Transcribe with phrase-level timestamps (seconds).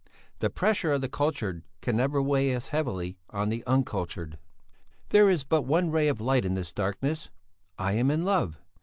[0.39, 4.39] The pressure of the cultured can never weigh as heavily on the uncultured.
[5.09, 7.29] "There is but one ray of light in this darkness:
[7.77, 8.57] I am in love.